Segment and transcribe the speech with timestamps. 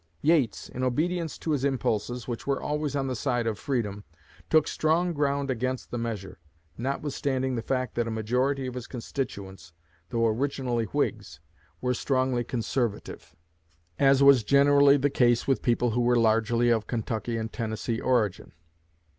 [0.23, 4.03] Yates, in obedience to his impulses, which were always on the side of freedom,
[4.49, 6.39] took strong ground against the measure
[6.75, 9.73] notwithstanding the fact that a majority of his constituents,
[10.09, 11.39] though originally Whigs,
[11.81, 13.35] were strongly conservative,
[13.99, 18.53] as was generally the case with people who were largely of Kentucky and Tennessee origin.